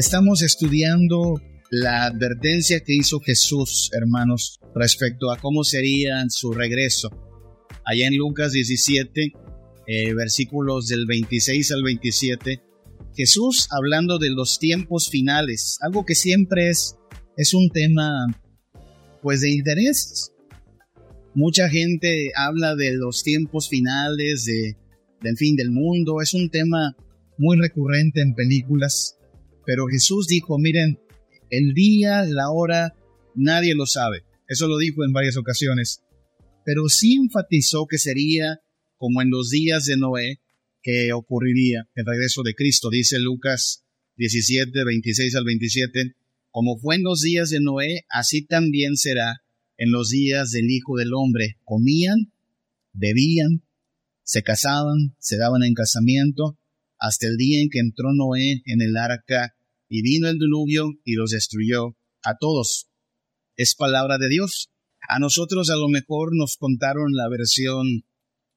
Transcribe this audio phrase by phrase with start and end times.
[0.00, 7.10] Estamos estudiando la advertencia que hizo Jesús, hermanos, respecto a cómo sería su regreso.
[7.84, 9.34] Allá en Lucas 17,
[9.86, 12.62] eh, versículos del 26 al 27,
[13.14, 16.96] Jesús hablando de los tiempos finales, algo que siempre es,
[17.36, 18.24] es un tema
[19.20, 20.32] pues de interés.
[21.34, 24.78] Mucha gente habla de los tiempos finales, de,
[25.20, 26.96] del fin del mundo, es un tema
[27.36, 29.19] muy recurrente en películas,
[29.70, 30.98] pero Jesús dijo, miren,
[31.48, 32.92] el día, la hora,
[33.36, 34.24] nadie lo sabe.
[34.48, 36.02] Eso lo dijo en varias ocasiones.
[36.64, 38.62] Pero sí enfatizó que sería
[38.96, 40.40] como en los días de Noé,
[40.82, 42.90] que ocurriría el regreso de Cristo.
[42.90, 43.84] Dice Lucas
[44.16, 46.16] 17, 26 al 27,
[46.50, 49.44] como fue en los días de Noé, así también será
[49.76, 51.58] en los días del Hijo del Hombre.
[51.62, 52.32] Comían,
[52.92, 53.62] bebían,
[54.24, 56.58] se casaban, se daban en casamiento,
[56.98, 59.54] hasta el día en que entró Noé en el arca
[59.90, 62.86] y vino el diluvio y los destruyó a todos.
[63.56, 64.70] Es palabra de Dios.
[65.08, 68.04] A nosotros a lo mejor nos contaron la versión,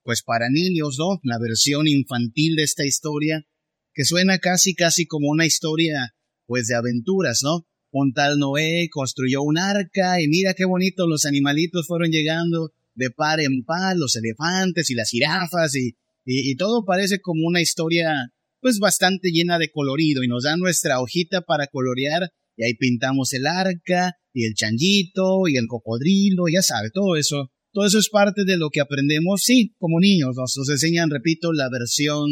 [0.03, 1.20] pues para niños, ¿no?
[1.23, 3.45] La versión infantil de esta historia,
[3.94, 7.66] que suena casi, casi como una historia, pues de aventuras, ¿no?
[7.92, 13.09] Un tal Noé construyó un arca y mira qué bonito los animalitos fueron llegando de
[13.09, 17.62] par en par, los elefantes y las jirafas y, y, y todo parece como una
[17.62, 18.31] historia
[18.64, 23.33] pues bastante llena de colorido y nos da nuestra hojita para colorear y ahí pintamos
[23.33, 27.52] el arca y el changuito y el cocodrilo, ya sabe, todo eso.
[27.72, 31.53] Todo eso es parte de lo que aprendemos, sí, como niños, nos, nos enseñan, repito,
[31.53, 32.30] la versión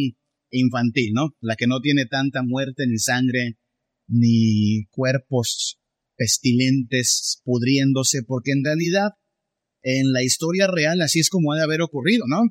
[0.52, 1.36] infantil, ¿no?
[1.42, 3.58] La que no tiene tanta muerte ni sangre
[4.08, 5.80] ni cuerpos
[6.16, 9.12] pestilentes pudriéndose, porque en realidad
[9.84, 12.44] en la historia real así es como ha de haber ocurrido, ¿no?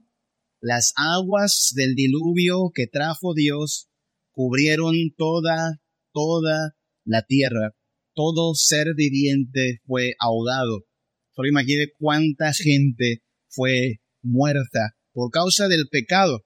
[0.60, 3.88] Las aguas del diluvio que trajo Dios
[4.30, 5.80] cubrieron toda,
[6.12, 7.74] toda la tierra.
[8.14, 10.84] Todo ser viviente fue ahogado.
[11.34, 16.44] Solo imagine cuánta gente fue muerta por causa del pecado.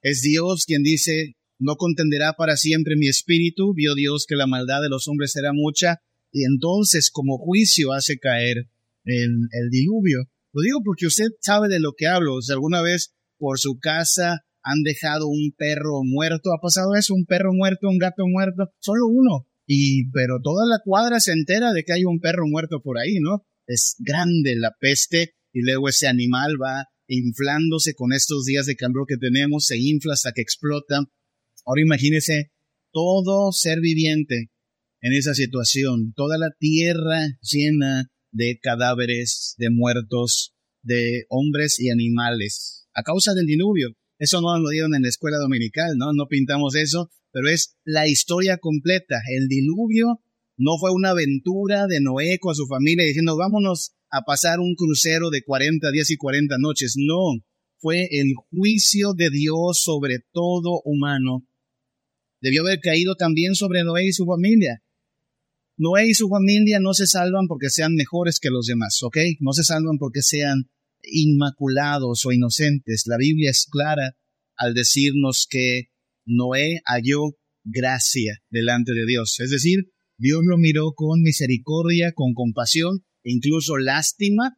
[0.00, 3.74] Es Dios quien dice, no contenderá para siempre mi espíritu.
[3.74, 8.18] Vio Dios que la maldad de los hombres era mucha y entonces como juicio hace
[8.18, 8.68] caer
[9.04, 10.24] el, el diluvio.
[10.52, 12.42] Lo digo porque usted sabe de lo que hablo.
[12.42, 16.52] Si alguna vez por su casa han dejado un perro muerto.
[16.52, 17.12] ¿Ha pasado eso?
[17.12, 19.48] Un perro muerto, un gato muerto, solo uno.
[19.66, 23.18] Y, pero toda la cuadra se entera de que hay un perro muerto por ahí,
[23.20, 23.44] ¿no?
[23.66, 29.06] Es grande la peste y luego ese animal va inflándose con estos días de calor
[29.08, 31.00] que tenemos, se infla hasta que explota.
[31.66, 32.52] Ahora imagínese
[32.92, 34.52] todo ser viviente
[35.00, 42.81] en esa situación, toda la tierra llena de cadáveres, de muertos, de hombres y animales
[42.94, 43.94] a causa del diluvio.
[44.18, 46.12] Eso no lo dieron en la escuela dominical, ¿no?
[46.12, 49.20] No pintamos eso, pero es la historia completa.
[49.28, 50.22] El diluvio
[50.56, 55.30] no fue una aventura de Noé con su familia diciendo vámonos a pasar un crucero
[55.30, 56.94] de 40 días y 40 noches.
[56.96, 57.42] No,
[57.78, 61.46] fue el juicio de Dios sobre todo humano.
[62.40, 64.82] Debió haber caído también sobre Noé y su familia.
[65.76, 69.16] Noé y su familia no se salvan porque sean mejores que los demás, ¿ok?
[69.40, 70.70] No se salvan porque sean
[71.02, 73.04] inmaculados o inocentes.
[73.06, 74.16] La Biblia es clara
[74.56, 75.84] al decirnos que
[76.24, 79.40] Noé halló gracia delante de Dios.
[79.40, 84.56] Es decir, Dios lo miró con misericordia, con compasión, incluso lástima,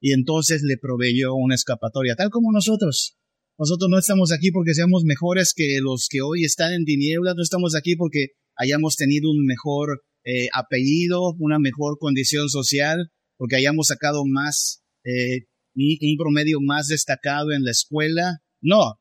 [0.00, 3.16] y entonces le proveyó una escapatoria, tal como nosotros.
[3.58, 7.42] Nosotros no estamos aquí porque seamos mejores que los que hoy están en tinieblas, no
[7.42, 13.88] estamos aquí porque hayamos tenido un mejor eh, apellido, una mejor condición social, porque hayamos
[13.88, 18.42] sacado más eh, un promedio más destacado en la escuela.
[18.60, 19.00] No,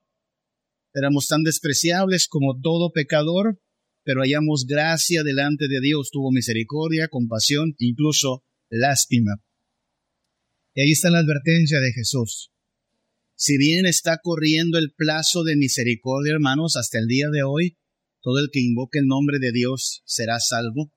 [0.94, 3.62] éramos tan despreciables como todo pecador,
[4.04, 9.42] pero hallamos gracia delante de Dios, tuvo misericordia, compasión, incluso lástima.
[10.74, 12.52] Y ahí está la advertencia de Jesús.
[13.36, 17.78] Si bien está corriendo el plazo de misericordia, hermanos, hasta el día de hoy,
[18.22, 20.92] todo el que invoque el nombre de Dios será salvo.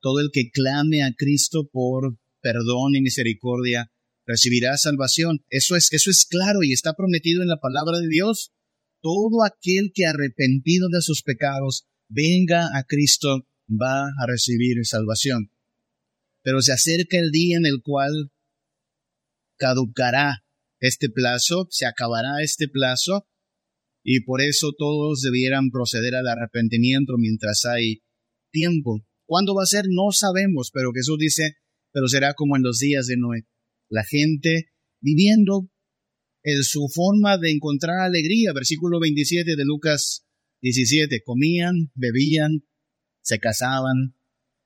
[0.00, 3.90] Todo el que clame a Cristo por perdón y misericordia
[4.26, 5.44] recibirá salvación.
[5.48, 8.52] Eso es, eso es claro y está prometido en la palabra de Dios.
[9.00, 15.52] Todo aquel que arrepentido de sus pecados venga a Cristo va a recibir salvación.
[16.42, 18.32] Pero se acerca el día en el cual
[19.58, 20.44] caducará
[20.80, 23.26] este plazo, se acabará este plazo,
[24.04, 28.02] y por eso todos debieran proceder al arrepentimiento mientras hay
[28.52, 29.04] tiempo.
[29.24, 29.86] ¿Cuándo va a ser?
[29.88, 31.56] No sabemos, pero Jesús dice,
[31.92, 33.46] pero será como en los días de Noé
[33.88, 35.70] la gente viviendo
[36.42, 38.52] en su forma de encontrar alegría.
[38.52, 40.26] Versículo 27 de Lucas
[40.62, 41.22] 17.
[41.24, 42.64] Comían, bebían,
[43.22, 44.16] se casaban,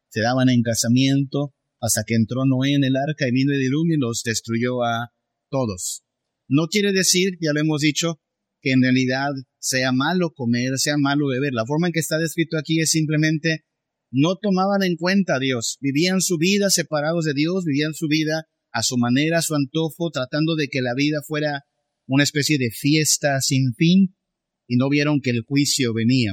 [0.08, 3.94] se daban en casamiento, hasta que entró Noé en el arca y vino el diluvio
[3.96, 5.12] y los destruyó a
[5.50, 6.04] todos.
[6.48, 8.20] No quiere decir, ya lo hemos dicho,
[8.60, 11.54] que en realidad sea malo comer, sea malo beber.
[11.54, 13.64] La forma en que está descrito aquí es simplemente
[14.10, 18.48] no tomaban en cuenta a Dios, vivían su vida separados de Dios, vivían su vida
[18.72, 21.64] a su manera, a su antojo, tratando de que la vida fuera
[22.06, 24.16] una especie de fiesta sin fin,
[24.66, 26.32] y no vieron que el juicio venía.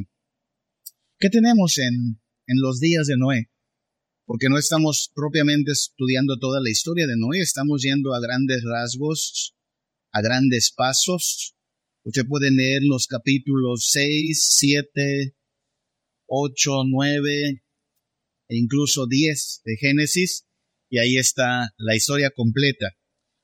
[1.20, 3.50] ¿Qué tenemos en, en los días de Noé?
[4.26, 9.56] Porque no estamos propiamente estudiando toda la historia de Noé, estamos yendo a grandes rasgos,
[10.12, 11.56] a grandes pasos.
[12.04, 15.36] Usted puede leer los capítulos 6, 7,
[16.28, 17.64] 8, 9
[18.50, 20.47] e incluso 10 de Génesis,
[20.90, 22.92] y ahí está la historia completa.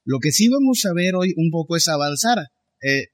[0.05, 2.39] Lo que sí vamos a ver hoy un poco es avanzar.
[2.81, 3.07] Eh,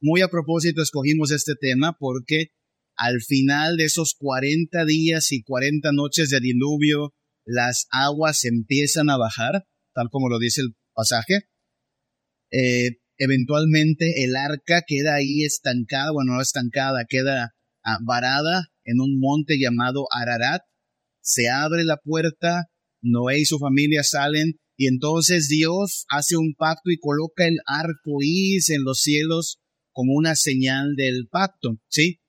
[0.00, 2.52] muy a propósito escogimos este tema porque
[2.96, 7.14] al final de esos 40 días y 40 noches de diluvio,
[7.46, 11.48] las aguas empiezan a bajar, tal como lo dice el pasaje.
[12.52, 17.54] Eh, eventualmente el arca queda ahí estancada, bueno, no estancada, queda
[17.84, 20.62] ah, varada en un monte llamado Ararat.
[21.22, 22.66] Se abre la puerta,
[23.02, 28.22] Noé y su familia salen y entonces Dios hace un pacto y coloca el arco
[28.22, 29.60] iris en los cielos
[29.92, 32.20] como una señal del pacto, ¿sí?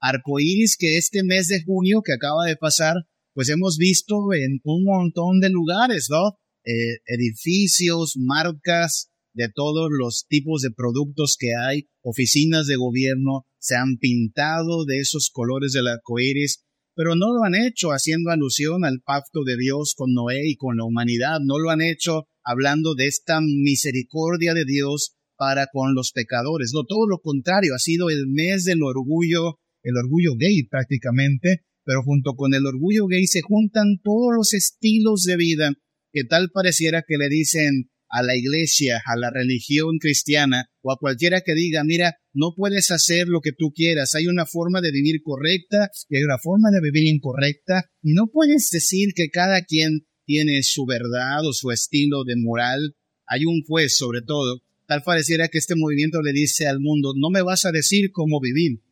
[0.00, 2.96] Arco iris que este mes de junio que acaba de pasar,
[3.34, 6.38] pues hemos visto en un montón de lugares, ¿no?
[6.64, 13.76] Eh, edificios, marcas de todos los tipos de productos que hay, oficinas de gobierno, se
[13.76, 18.84] han pintado de esos colores del arco iris pero no lo han hecho haciendo alusión
[18.84, 22.94] al pacto de Dios con Noé y con la humanidad, no lo han hecho hablando
[22.94, 28.10] de esta misericordia de Dios para con los pecadores, no, todo lo contrario, ha sido
[28.10, 33.42] el mes del orgullo, el orgullo gay prácticamente, pero junto con el orgullo gay se
[33.42, 35.72] juntan todos los estilos de vida
[36.12, 40.98] que tal pareciera que le dicen a la iglesia, a la religión cristiana o a
[40.98, 44.92] cualquiera que diga, mira, no puedes hacer lo que tú quieras, hay una forma de
[44.92, 49.62] vivir correcta y hay una forma de vivir incorrecta y no puedes decir que cada
[49.62, 52.96] quien tiene su verdad o su estilo de moral.
[53.26, 54.62] Hay un juez sobre todo.
[54.86, 58.40] Tal pareciera que este movimiento le dice al mundo, no me vas a decir cómo
[58.40, 58.82] vivir.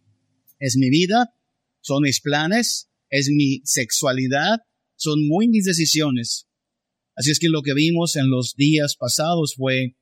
[0.58, 1.34] Es mi vida,
[1.82, 4.60] son mis planes, es mi sexualidad,
[4.96, 6.46] son muy mis decisiones.
[7.20, 9.94] Así es que lo que vimos en los días pasados fue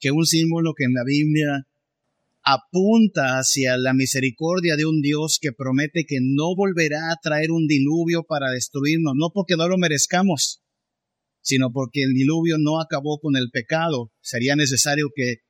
[0.00, 1.68] que un símbolo que en la Biblia
[2.42, 7.66] apunta hacia la misericordia de un Dios que promete que no volverá a traer un
[7.66, 10.62] diluvio para destruirnos, no porque no lo merezcamos,
[11.42, 14.10] sino porque el diluvio no acabó con el pecado.
[14.22, 15.42] Sería necesario que,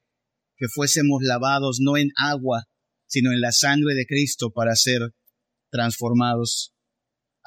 [0.57, 2.65] que fuésemos lavados no en agua,
[3.07, 5.15] sino en la sangre de Cristo para ser
[5.71, 6.75] transformados.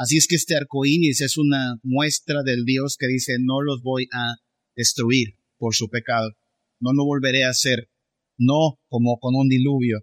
[0.01, 3.83] Así es que este arco iris es una muestra del Dios que dice, no los
[3.83, 4.33] voy a
[4.75, 6.31] destruir por su pecado,
[6.80, 7.88] no lo volveré a hacer,
[8.36, 10.00] no como con un diluvio.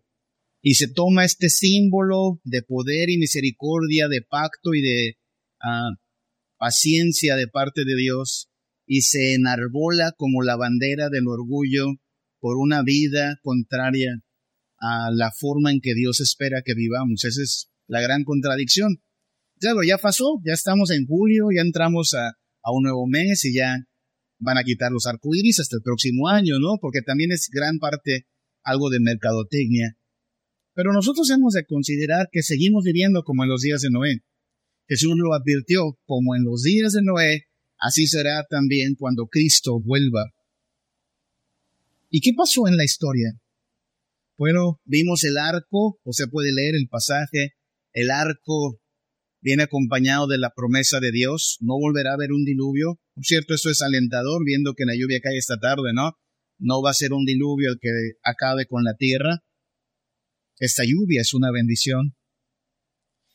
[0.62, 5.18] Y se toma este símbolo de poder y misericordia, de pacto y de
[5.64, 5.90] ah,
[6.58, 8.50] paciencia de parte de Dios
[8.86, 11.86] y se enarbola como la bandera del orgullo
[12.38, 14.22] por una vida contraria
[14.78, 17.24] a la forma en que Dios espera que vivamos.
[17.24, 19.02] Esa es la gran contradicción
[19.58, 22.36] claro, ya pasó, ya estamos en julio, ya entramos a,
[22.70, 23.78] un nuevo mes y ya
[24.38, 26.76] van a quitar los arcoíris hasta el próximo año, ¿no?
[26.80, 28.26] Porque también es gran parte
[28.62, 29.96] algo de mercadotecnia.
[30.74, 34.22] Pero nosotros hemos de considerar que seguimos viviendo como en los días de Noé.
[34.86, 37.44] Jesús lo advirtió, como en los días de Noé,
[37.78, 40.26] así será también cuando Cristo vuelva.
[42.10, 43.32] ¿Y qué pasó en la historia?
[44.36, 47.54] Bueno, vimos el arco, o se puede leer el pasaje,
[47.92, 48.78] el arco
[49.48, 53.00] viene acompañado de la promesa de Dios, no volverá a haber un diluvio.
[53.14, 56.12] Por cierto, eso es alentador, viendo que la lluvia cae esta tarde, ¿no?
[56.58, 57.88] No va a ser un diluvio el que
[58.22, 59.42] acabe con la tierra.
[60.58, 62.14] Esta lluvia es una bendición.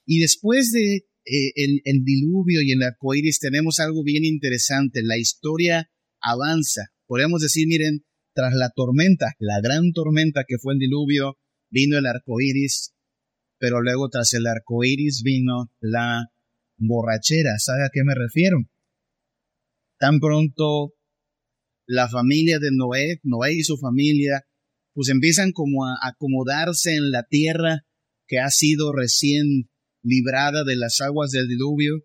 [0.06, 5.02] Y después de eh, el, diluvio y el arco iris tenemos algo bien interesante.
[5.02, 5.90] La historia
[6.22, 6.90] avanza.
[7.08, 8.06] Podemos decir, miren,
[8.36, 11.40] tras la tormenta, la gran tormenta que fue el diluvio,
[11.72, 12.93] vino el arco iris,
[13.64, 16.26] pero luego tras el arco iris vino la
[16.76, 17.60] borrachera.
[17.60, 18.58] ¿Sabe a qué me refiero?
[19.98, 20.96] Tan pronto
[21.86, 24.42] la familia de Noé, Noé y su familia,
[24.92, 27.86] pues empiezan como a acomodarse en la tierra
[28.28, 29.70] que ha sido recién
[30.02, 32.04] librada de las aguas del diluvio.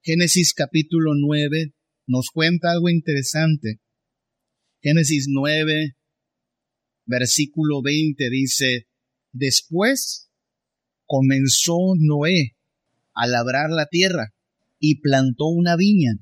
[0.00, 1.74] Génesis capítulo 9
[2.06, 3.80] nos cuenta algo interesante.
[4.80, 5.96] Génesis 9,
[7.04, 8.86] versículo 20 dice,
[9.32, 10.23] después
[11.06, 12.56] comenzó Noé
[13.14, 14.34] a labrar la tierra
[14.78, 16.12] y plantó una viña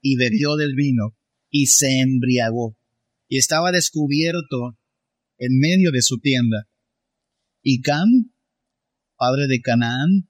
[0.00, 1.16] y bebió del vino
[1.50, 2.76] y se embriagó
[3.28, 4.78] y estaba descubierto
[5.38, 6.68] en medio de su tienda.
[7.62, 8.32] Y Cam,
[9.16, 10.28] padre de Canaán,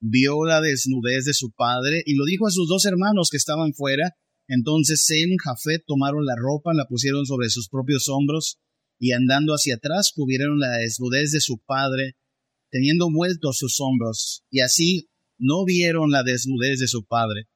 [0.00, 3.72] vio la desnudez de su padre y lo dijo a sus dos hermanos que estaban
[3.72, 4.12] fuera.
[4.48, 8.58] Entonces Sem y Jafet tomaron la ropa, la pusieron sobre sus propios hombros
[8.98, 12.16] y andando hacia atrás cubrieron la desnudez de su padre,
[12.70, 15.08] teniendo vueltos sus hombros, y así
[15.38, 17.48] no vieron la desnudez de su padre.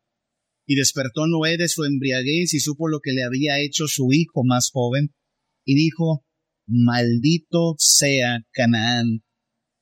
[0.67, 4.45] Y despertó Noé de su embriaguez y supo lo que le había hecho su hijo
[4.45, 5.15] más joven,
[5.65, 6.25] y dijo,
[6.67, 9.25] Maldito sea Canaán,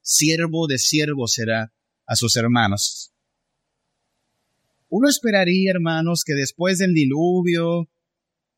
[0.01, 1.75] siervo de siervo será
[2.07, 3.13] a sus hermanos.
[4.89, 7.91] Uno esperaría, hermanos, que después del diluvio,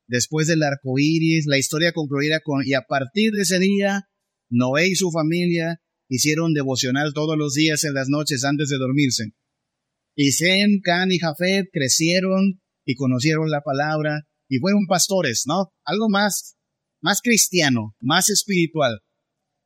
[0.06, 4.08] después del arco iris, la historia concluyera con, y a partir de ese día,
[4.48, 5.79] Noé y su familia
[6.10, 9.32] hicieron devocional todos los días en las noches antes de dormirse.
[10.16, 15.72] Y Sem, Can y Jafet crecieron y conocieron la palabra y fueron pastores, ¿no?
[15.84, 16.56] Algo más,
[17.00, 19.00] más cristiano, más espiritual.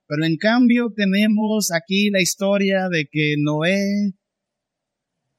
[0.06, 4.12] Pero en cambio tenemos aquí la historia de que Noé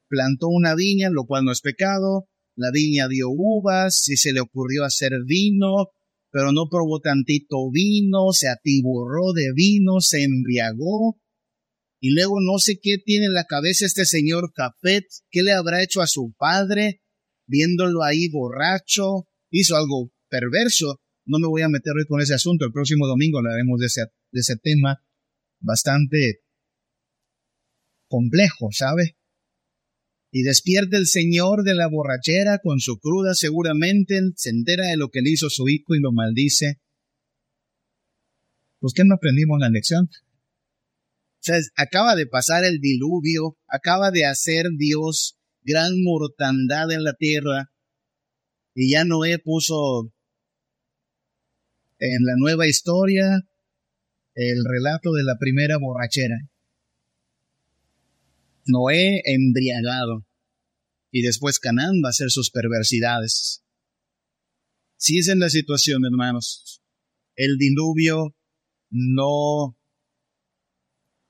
[0.08, 2.26] plantó una viña, lo cual no es pecado.
[2.56, 5.90] La viña dio uvas y se le ocurrió hacer vino,
[6.36, 11.18] pero no probó tantito vino, se atiborró de vino, se embriagó.
[11.98, 15.82] Y luego no sé qué tiene en la cabeza este señor Capet, qué le habrá
[15.82, 17.00] hecho a su padre,
[17.46, 21.00] viéndolo ahí borracho, hizo algo perverso.
[21.24, 24.02] No me voy a meter hoy con ese asunto, el próximo domingo hablaremos de ese,
[24.30, 25.02] de ese tema
[25.58, 26.40] bastante
[28.10, 29.16] complejo, ¿sabe?
[30.38, 35.08] Y despierta el Señor de la borrachera con su cruda, seguramente se entera de lo
[35.08, 36.78] que le hizo su hijo y lo maldice.
[38.78, 40.10] Pues qué no aprendimos la lección.
[41.74, 47.72] Acaba de pasar el diluvio, acaba de hacer Dios gran mortandad en la tierra,
[48.74, 50.12] y ya Noé puso
[51.98, 53.40] en la nueva historia
[54.34, 56.36] el relato de la primera borrachera.
[58.66, 60.25] Noé embriagado
[61.10, 63.62] y después Canaán va a hacer sus perversidades.
[64.96, 66.82] Si es en la situación, hermanos,
[67.34, 68.34] el diluvio
[68.90, 69.76] no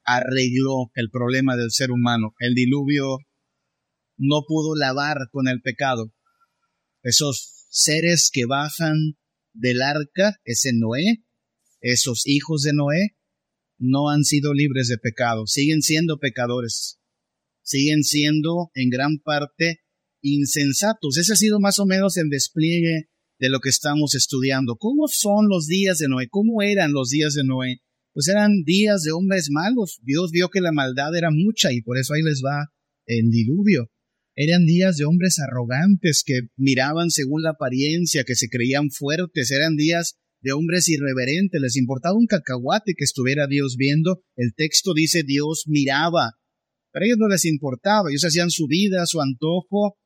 [0.05, 2.35] arregló el problema del ser humano.
[2.39, 3.19] El diluvio
[4.17, 6.13] no pudo lavar con el pecado.
[7.03, 9.19] Esos seres que bajan
[9.53, 11.25] del arca, ese Noé,
[11.81, 13.17] esos hijos de Noé,
[13.79, 16.99] no han sido libres de pecado, siguen siendo pecadores,
[17.67, 19.81] siguen siendo en gran parte
[20.23, 21.19] insensatos.
[21.19, 23.09] Ese ha sido más o menos el despliegue
[23.39, 24.77] de lo que estamos estudiando.
[24.77, 26.29] ¿Cómo son los días de Noé?
[26.31, 27.81] ¿Cómo eran los días de Noé?
[28.15, 29.99] Pues eran días de hombres malos.
[30.03, 32.73] Dios vio que la maldad era mucha y por eso ahí les va
[33.05, 33.91] el diluvio.
[34.37, 39.77] Eran días de hombres arrogantes que miraban según la apariencia, que se creían fuertes, eran
[39.77, 44.23] días de hombres irreverentes, les importaba un cacahuate que estuviera Dios viendo.
[44.37, 46.35] El texto dice Dios miraba,
[46.97, 49.99] pero a ellos no les importaba, ellos hacían su vida, su antojo,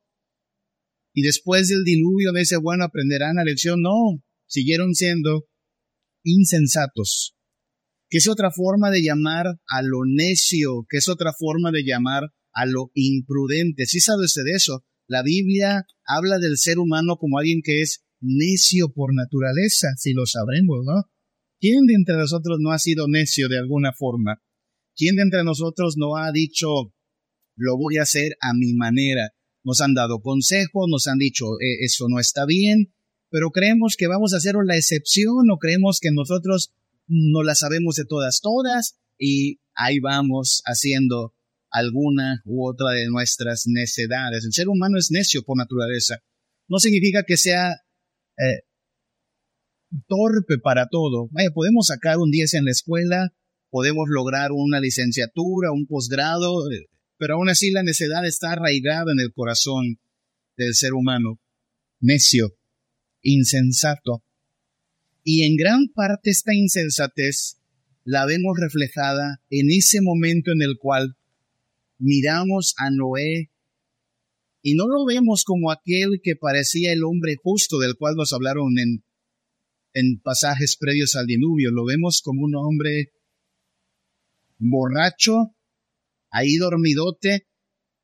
[1.14, 3.80] y después del diluvio ese bueno aprenderán la lección.
[3.80, 5.44] No, siguieron siendo
[6.24, 7.36] insensatos,
[8.08, 12.24] que es otra forma de llamar a lo necio, que es otra forma de llamar
[12.52, 13.86] a lo imprudente.
[13.86, 14.84] ¿Sí sabe usted de eso?
[15.06, 20.26] La Biblia habla del ser humano como alguien que es necio por naturaleza, si lo
[20.26, 21.04] sabremos, ¿no?
[21.60, 24.42] ¿Quién de entre nosotros no ha sido necio de alguna forma?
[25.00, 26.92] ¿Quién de entre nosotros no ha dicho,
[27.56, 29.30] lo voy a hacer a mi manera?
[29.64, 32.92] Nos han dado consejos, nos han dicho, e, eso no está bien,
[33.30, 36.74] pero creemos que vamos a hacer la excepción o creemos que nosotros
[37.06, 41.34] no la sabemos de todas, todas, y ahí vamos haciendo
[41.70, 44.44] alguna u otra de nuestras necedades.
[44.44, 46.18] El ser humano es necio por naturaleza.
[46.68, 47.72] No significa que sea
[48.36, 48.64] eh,
[50.06, 51.30] torpe para todo.
[51.30, 53.32] Vaya, podemos sacar un 10 en la escuela,
[53.70, 56.86] podemos lograr una licenciatura, un posgrado, eh,
[57.16, 60.00] pero aún así la necedad está arraigada en el corazón
[60.56, 61.40] del ser humano.
[62.00, 62.56] Necio,
[63.22, 64.22] insensato.
[65.22, 67.58] Y en gran parte esta insensatez
[68.04, 71.16] la vemos reflejada en ese momento en el cual
[71.98, 73.50] miramos a Noé
[74.62, 78.78] y no lo vemos como aquel que parecía el hombre justo del cual nos hablaron
[78.78, 79.04] en,
[79.94, 83.12] en pasajes previos al diluvio, lo vemos como un hombre
[84.60, 85.56] borracho,
[86.30, 87.48] ahí dormidote.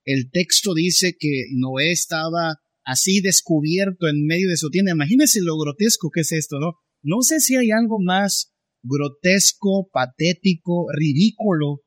[0.04, 4.92] El texto dice que Noé estaba así descubierto en medio de su tienda.
[4.92, 6.74] Imagínense lo grotesco que es esto, ¿no?
[7.02, 11.82] No sé si hay algo más grotesco, patético, ridículo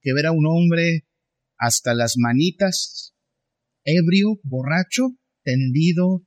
[0.00, 1.06] que ver a un hombre
[1.58, 3.14] hasta las manitas,
[3.84, 6.26] ebrio, borracho, tendido,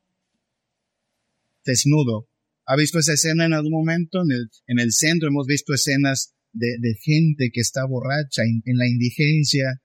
[1.65, 2.29] desnudo.
[2.65, 4.21] ¿Ha visto esa escena en algún momento?
[4.21, 8.87] En el, en el centro hemos visto escenas de, gente que está borracha en, la
[8.87, 9.81] indigencia.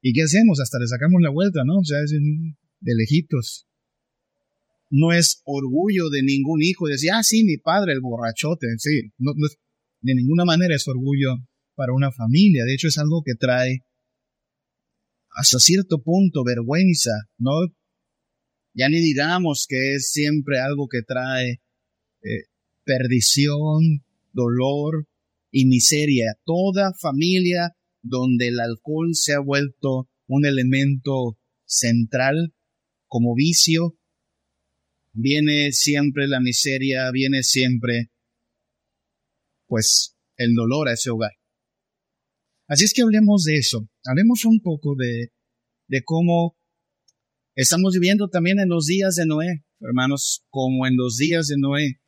[0.00, 0.60] ¿Y qué hacemos?
[0.60, 1.78] Hasta le sacamos la vuelta, ¿no?
[1.78, 3.66] O sea, es de lejitos.
[4.88, 8.68] No es orgullo de ningún hijo decir, ah, sí, mi padre, el borrachote.
[8.78, 9.32] Sí, no,
[10.00, 11.34] de ninguna manera es orgullo
[11.74, 12.64] para una familia.
[12.64, 13.80] De hecho, es algo que trae
[15.34, 17.50] hasta cierto punto vergüenza, ¿no?
[18.74, 21.60] Ya ni digamos que es siempre algo que trae
[22.22, 22.44] eh,
[22.84, 25.06] perdición, dolor
[25.58, 26.34] y miseria.
[26.44, 32.54] Toda familia donde el alcohol se ha vuelto un elemento central
[33.06, 33.96] como vicio,
[35.14, 38.10] viene siempre la miseria, viene siempre
[39.66, 41.32] pues el dolor a ese hogar.
[42.68, 45.32] Así es que hablemos de eso, hablemos un poco de,
[45.88, 46.54] de cómo
[47.54, 51.98] estamos viviendo también en los días de Noé, hermanos, como en los días de Noé.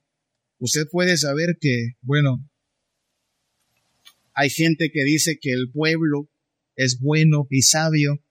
[0.58, 2.46] Usted puede saber que, bueno,
[4.38, 6.30] hay gente que dice que el pueblo
[6.76, 8.24] es bueno y sabio.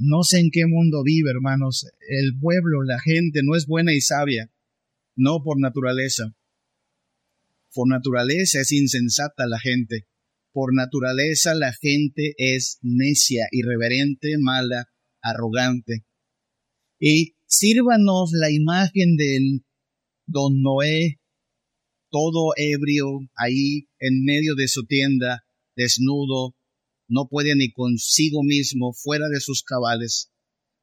[0.00, 1.86] No sé en qué mundo vive, hermanos.
[2.00, 4.52] El pueblo, la gente no es buena y sabia,
[5.14, 6.34] no por naturaleza.
[7.72, 10.08] Por naturaleza es insensata la gente.
[10.52, 14.88] Por naturaleza la gente es necia, irreverente, mala,
[15.22, 16.06] arrogante.
[16.98, 19.64] Y sírvanos la imagen del
[20.26, 21.20] don Noé,
[22.10, 23.06] todo ebrio,
[23.36, 25.44] ahí en medio de su tienda,
[25.76, 26.56] desnudo,
[27.08, 30.30] no puede ni consigo mismo, fuera de sus cabales,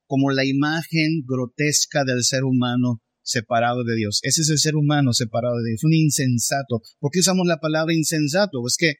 [0.05, 4.19] como la imagen grotesca del ser humano separado de Dios.
[4.23, 6.81] Ese es el ser humano separado de Dios, un insensato.
[6.99, 8.65] ¿Por qué usamos la palabra insensato?
[8.65, 8.95] Es que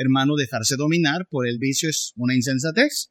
[0.00, 3.10] hermano, dejarse dominar por el vicio es una insensatez.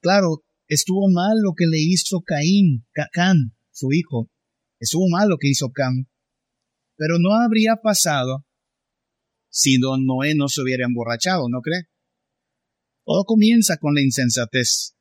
[0.00, 4.30] Claro, estuvo mal lo que le hizo Caín, Can, su hijo.
[4.78, 6.08] Estuvo mal lo que hizo Can.
[6.96, 8.44] Pero no habría pasado
[9.52, 11.82] si don Noé no se hubiera emborrachado, ¿no cree?
[13.04, 14.96] Todo comienza con la insensatez.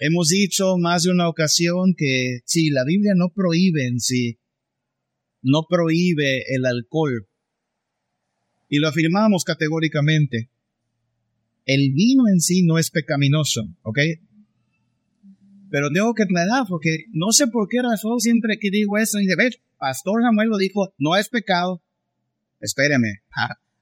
[0.00, 4.38] Hemos dicho más de una ocasión que si la Biblia no prohíbe en sí,
[5.40, 7.26] no prohíbe el alcohol,
[8.68, 10.50] y lo afirmamos categóricamente.
[11.64, 13.98] El vino en sí no es pecaminoso, ¿ok?
[15.70, 19.26] Pero tengo que aclarar porque no sé por qué razón siempre que digo eso, y
[19.26, 21.82] de ver, Pastor Samuel lo dijo, no es pecado.
[22.60, 23.22] Espéreme,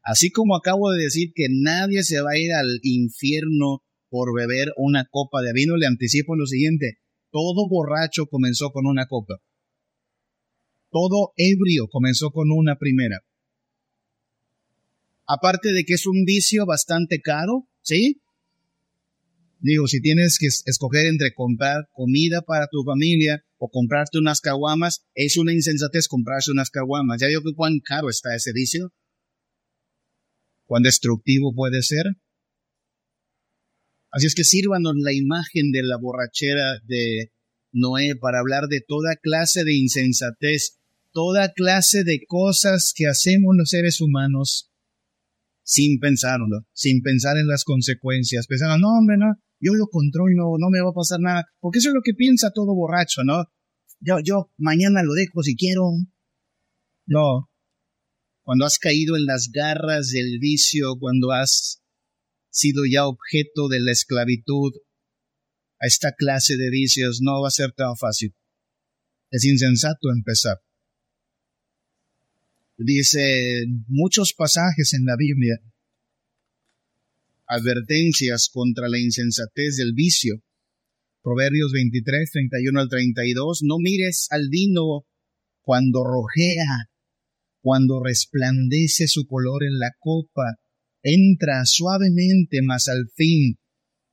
[0.04, 4.68] así como acabo de decir que nadie se va a ir al infierno por beber
[4.76, 6.98] una copa de vino, le anticipo lo siguiente,
[7.30, 9.40] todo borracho comenzó con una copa.
[10.90, 13.24] Todo ebrio comenzó con una primera
[15.26, 18.20] aparte de que es un vicio bastante caro, ¿sí?
[19.60, 25.06] Digo, si tienes que escoger entre comprar comida para tu familia o comprarte unas caguamas,
[25.14, 27.20] es una insensatez comprarse unas caguamas.
[27.20, 28.92] Ya digo que cuán caro está ese vicio,
[30.66, 32.04] cuán destructivo puede ser.
[34.10, 37.32] Así es que sírvanos la imagen de la borrachera de
[37.72, 40.78] Noé para hablar de toda clase de insensatez,
[41.12, 44.70] toda clase de cosas que hacemos los seres humanos
[45.64, 50.70] sin pensarlo, sin pensar en las consecuencias, pensando, no, hombre, no, yo lo controlo, no
[50.70, 53.44] me va a pasar nada, porque eso es lo que piensa todo borracho, ¿no?
[53.98, 55.82] Yo, yo mañana lo dejo si quiero.
[57.06, 57.48] No.
[58.44, 61.82] Cuando has caído en las garras del vicio, cuando has
[62.50, 64.72] sido ya objeto de la esclavitud
[65.80, 68.34] a esta clase de vicios, no va a ser tan fácil.
[69.30, 70.58] Es insensato empezar
[72.76, 75.60] dice muchos pasajes en la Biblia,
[77.46, 80.42] advertencias contra la insensatez del vicio.
[81.22, 85.06] Proverbios 23, 31 al 32, no mires al vino
[85.62, 86.90] cuando rojea,
[87.64, 90.58] cuando resplandece su color en la copa,
[91.02, 93.58] entra suavemente, mas al fin,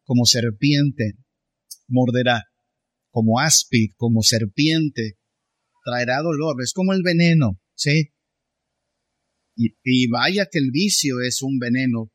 [0.05, 1.15] como serpiente,
[1.89, 2.45] morderá,
[3.09, 5.17] como áspid, como serpiente,
[5.83, 8.13] traerá dolor, es como el veneno, ¿sí?
[9.57, 12.09] Y, vaya que el vicio es un veneno.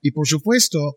[0.00, 0.96] Y por supuesto,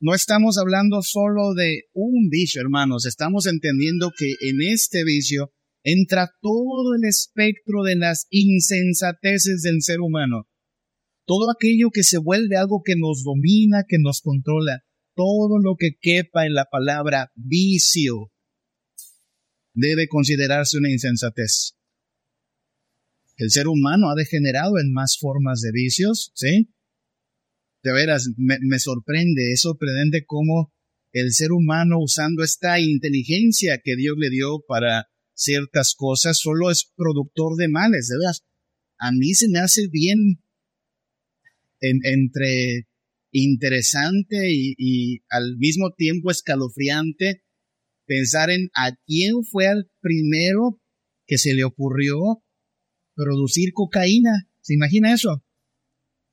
[0.00, 5.52] no estamos hablando solo de un vicio, hermanos, estamos entendiendo que en este vicio
[5.84, 10.48] entra todo el espectro de las insensateces del ser humano.
[11.24, 14.82] Todo aquello que se vuelve algo que nos domina, que nos controla,
[15.14, 18.32] todo lo que quepa en la palabra vicio
[19.74, 21.76] debe considerarse una insensatez
[23.42, 26.72] el ser humano ha degenerado en más formas de vicios, ¿sí?
[27.82, 30.72] De veras, me, me sorprende, es sorprendente cómo
[31.12, 36.90] el ser humano usando esta inteligencia que Dios le dio para ciertas cosas solo es
[36.96, 38.44] productor de males, de veras.
[38.98, 40.42] A mí se me hace bien
[41.80, 42.86] entre
[43.32, 47.42] interesante y, al mismo tiempo escalofriante
[48.06, 50.80] pensar en a quién fue el primero
[51.26, 52.42] que se le ocurrió
[53.14, 54.48] producir cocaína.
[54.60, 55.32] ¿Se imagina eso?
[55.32, 55.42] O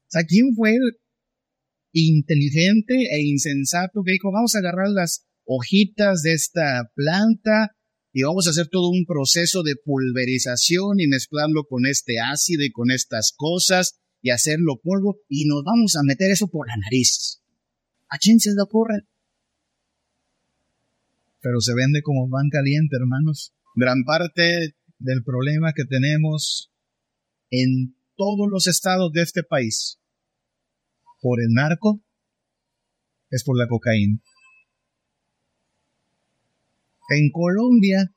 [0.08, 1.00] sea, ¿quién fue el
[1.92, 7.76] inteligente e insensato que dijo, vamos a agarrar las hojitas de esta planta
[8.12, 12.72] y vamos a hacer todo un proceso de pulverización y mezclarlo con este ácido y
[12.72, 17.42] con estas cosas y hacerlo polvo y nos vamos a meter eso por la nariz.
[18.10, 19.06] ¿A quién le ocurre?
[21.42, 23.54] Pero se vende como pan caliente, hermanos.
[23.76, 26.72] Gran parte del problema que tenemos
[27.52, 30.00] en todos los estados de este país
[31.22, 32.02] por el narco
[33.30, 34.20] es por la cocaína.
[37.10, 38.14] En Colombia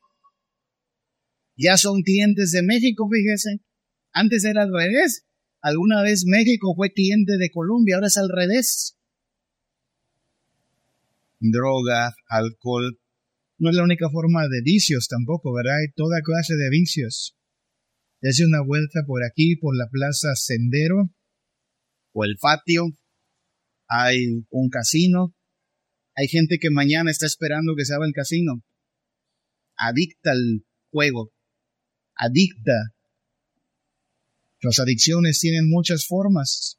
[1.57, 3.61] ya son clientes de México, fíjese.
[4.13, 5.27] Antes era al revés.
[5.61, 8.97] Alguna vez México fue cliente de Colombia, ahora es al revés.
[11.39, 12.99] Droga, alcohol,
[13.59, 15.79] no es la única forma de vicios tampoco, ¿verdad?
[15.79, 17.37] Hay toda clase de vicios.
[18.21, 21.11] Dese una vuelta por aquí, por la plaza Sendero,
[22.13, 22.87] o el patio.
[23.89, 25.35] Hay un casino.
[26.17, 28.65] Hay gente que mañana está esperando que se abra el casino.
[29.89, 31.33] Adicta al juego.
[32.15, 32.95] Adicta
[34.63, 36.79] las adicciones tienen muchas formas.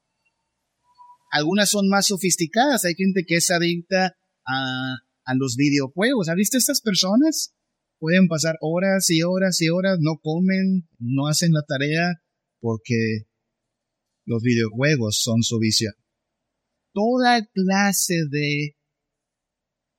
[1.32, 2.86] Algunas son más sofisticadas.
[2.86, 4.16] Hay gente que es adicta
[4.48, 4.96] a,
[5.36, 6.30] los videojuegos.
[6.30, 7.54] ¿Has visto estas personas?
[8.00, 12.22] Pueden pasar horas y horas y horas, no comen, no hacen la tarea
[12.60, 13.24] porque
[14.26, 15.92] los videojuegos son su vicio.
[16.94, 18.76] Toda clase de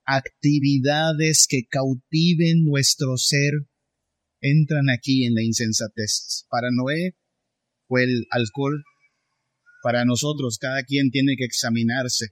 [0.06, 3.52] actividades que cautiven nuestro ser
[4.40, 6.46] entran aquí en la insensatez.
[6.50, 7.16] Para Noé,
[7.88, 8.84] fue el alcohol.
[9.82, 12.28] Para nosotros, cada quien tiene que examinarse.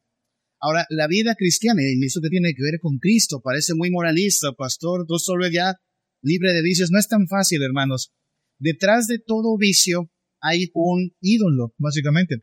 [0.60, 4.52] Ahora, la vida cristiana, y eso que tiene que ver con Cristo, parece muy moralista,
[4.52, 5.74] pastor, tú solo ya
[6.22, 6.90] libre de vicios.
[6.90, 8.12] No es tan fácil, hermanos.
[8.58, 12.42] Detrás de todo vicio hay un ídolo, básicamente.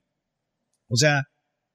[0.90, 1.26] O sea,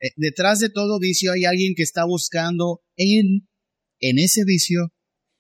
[0.05, 3.49] eh, detrás de todo vicio hay alguien que está buscando en,
[4.01, 4.93] en ese vicio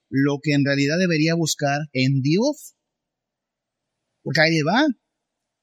[0.08, 2.74] lo que en realidad debería buscar en Dios.
[4.22, 4.86] Porque ahí va,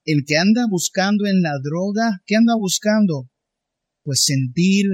[0.05, 3.27] el que anda buscando en la droga, ¿qué anda buscando?
[4.03, 4.85] Pues sentir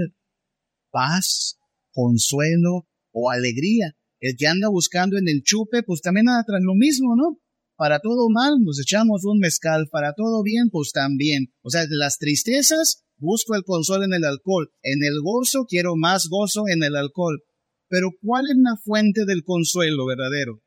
[0.90, 1.58] paz,
[1.92, 3.98] consuelo o alegría.
[4.22, 7.40] El que anda buscando en el chupe, pues también anda tras lo mismo, ¿no?
[7.76, 11.54] Para todo mal, nos echamos un mezcal, para todo bien, pues también.
[11.62, 14.72] O sea, las tristezas, busco el consuelo en el alcohol.
[14.82, 17.44] En el gozo, quiero más gozo en el alcohol.
[17.90, 20.62] Pero ¿cuál es la fuente del consuelo verdadero?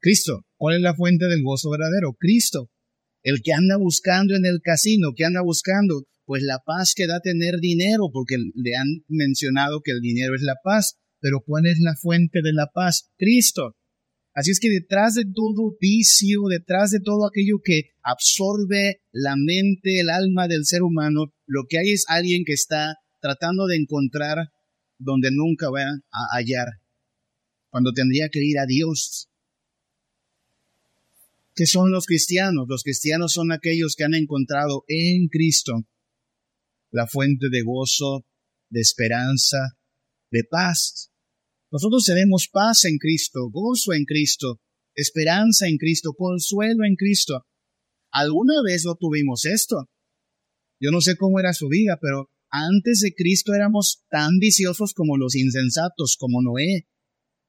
[0.00, 0.44] Cristo.
[0.56, 2.14] ¿Cuál es la fuente del gozo verdadero?
[2.18, 2.70] Cristo.
[3.22, 7.20] El que anda buscando en el casino, que anda buscando, pues la paz que da
[7.20, 10.98] tener dinero, porque le han mencionado que el dinero es la paz.
[11.20, 13.10] Pero ¿cuál es la fuente de la paz?
[13.16, 13.76] Cristo.
[14.34, 20.00] Así es que detrás de todo vicio, detrás de todo aquello que absorbe la mente,
[20.00, 24.52] el alma del ser humano, lo que hay es alguien que está tratando de encontrar
[24.98, 26.68] donde nunca va a hallar,
[27.70, 29.28] cuando tendría que ir a Dios
[31.54, 32.66] ¿Qué son los cristianos?
[32.66, 35.86] Los cristianos son aquellos que han encontrado en Cristo
[36.90, 38.26] la fuente de gozo,
[38.70, 39.76] de esperanza,
[40.30, 41.11] de paz.
[41.72, 44.60] Nosotros tenemos paz en Cristo, gozo en Cristo,
[44.94, 47.46] esperanza en Cristo, consuelo en Cristo.
[48.10, 49.88] ¿Alguna vez lo tuvimos esto?
[50.78, 55.16] Yo no sé cómo era su vida, pero antes de Cristo éramos tan viciosos como
[55.16, 56.88] los insensatos, como Noé.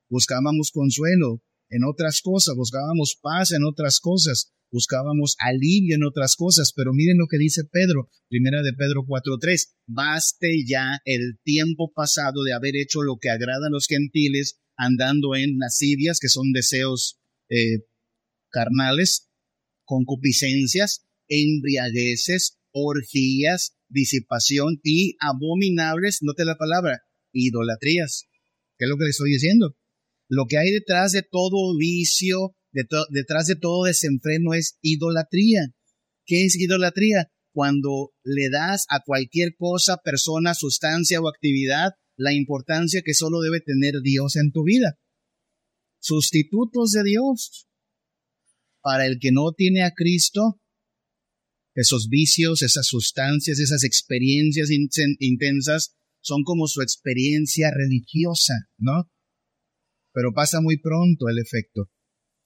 [0.09, 6.73] Buscábamos consuelo, en otras cosas, buscábamos paz en otras cosas, buscábamos alivio en otras cosas,
[6.75, 12.43] pero miren lo que dice Pedro, primera de Pedro 4.3, baste ya el tiempo pasado
[12.43, 17.19] de haber hecho lo que agrada a los gentiles, andando en lascivias, que son deseos
[17.49, 17.86] eh,
[18.49, 19.29] carnales,
[19.86, 28.25] concupiscencias, embriagueces, orgías, disipación y abominables, note la palabra, idolatrías.
[28.79, 29.77] ¿Qué es lo que le estoy diciendo?
[30.29, 35.73] Lo que hay detrás de todo vicio, detrás de todo desenfreno es idolatría.
[36.25, 37.31] ¿Qué es idolatría?
[37.53, 43.62] Cuando le das a cualquier cosa, persona, sustancia o actividad la importancia que solo debe
[43.62, 44.97] tener Dios en tu vida.
[45.99, 47.67] Sustitutos de Dios.
[48.81, 50.59] Para el que no tiene a Cristo,
[51.75, 59.09] Esos vicios, esas sustancias, esas experiencias intensas son como su experiencia religiosa, ¿no?
[60.13, 61.89] Pero pasa muy pronto el efecto.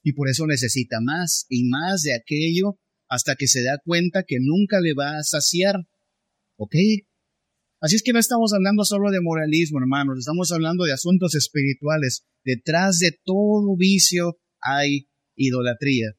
[0.07, 4.37] Y por eso necesita más y más de aquello hasta que se da cuenta que
[4.39, 5.75] nunca le va a saciar.
[6.55, 6.75] ¿Ok?
[7.81, 12.23] Así es que no estamos hablando solo de moralismo, hermanos, estamos hablando de asuntos espirituales.
[12.45, 16.13] Detrás de todo vicio hay idolatría.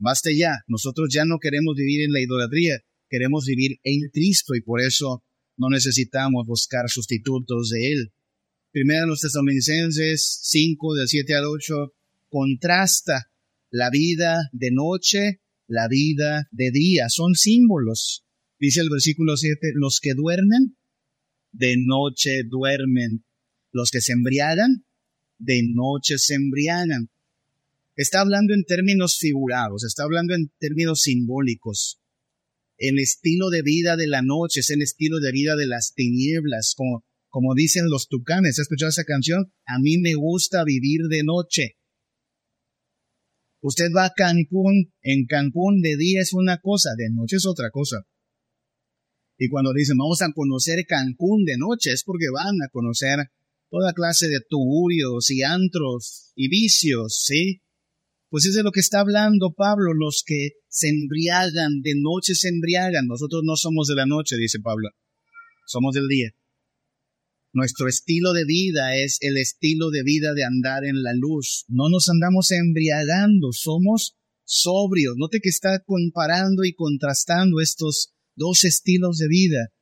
[0.00, 4.62] Baste ya, nosotros ya no queremos vivir en la idolatría, queremos vivir en Cristo y
[4.62, 5.22] por eso
[5.56, 8.12] no necesitamos buscar sustitutos de Él.
[8.72, 11.92] Primera los Tesalonicenses 5, del 7 al 8,
[12.30, 13.30] contrasta
[13.70, 17.08] la vida de noche, la vida de día.
[17.08, 18.24] Son símbolos.
[18.58, 20.76] Dice el versículo 7, los que duermen,
[21.52, 23.24] de noche duermen.
[23.72, 24.84] Los que se embriagan,
[25.38, 27.10] de noche se embriagan.
[27.96, 32.00] Está hablando en términos figurados, está hablando en términos simbólicos.
[32.78, 36.74] El estilo de vida de la noche es el estilo de vida de las tinieblas,
[36.76, 38.58] como, como dicen los tucanes.
[38.58, 39.52] ¿Has escuchado esa canción?
[39.66, 41.76] A mí me gusta vivir de noche.
[43.62, 47.70] Usted va a Cancún, en Cancún de día es una cosa, de noche es otra
[47.70, 48.06] cosa.
[49.36, 53.18] Y cuando dicen vamos a conocer Cancún de noche es porque van a conocer
[53.70, 57.62] toda clase de tugurios y antros y vicios, ¿sí?
[58.28, 62.48] Pues es de lo que está hablando Pablo, los que se embriagan, de noche se
[62.48, 63.06] embriagan.
[63.06, 64.88] Nosotros no somos de la noche, dice Pablo,
[65.66, 66.30] somos del día.
[67.52, 71.64] Nuestro estilo de vida es el estilo de vida de andar en la luz.
[71.66, 75.16] No nos andamos embriagando, somos sobrios.
[75.16, 79.72] Note que está comparando y contrastando estos dos estilos de vida,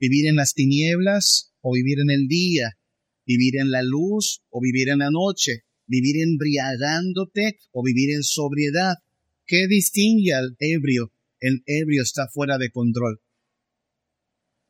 [0.00, 2.78] vivir en las tinieblas o vivir en el día,
[3.26, 8.94] vivir en la luz o vivir en la noche, vivir embriagándote o vivir en sobriedad.
[9.44, 11.12] ¿Qué distingue al ebrio?
[11.40, 13.20] El ebrio está fuera de control.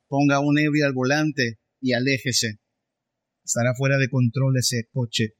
[0.08, 2.58] Ponga un ebrio al volante y aléjese.
[3.44, 5.34] Estará fuera de control ese coche.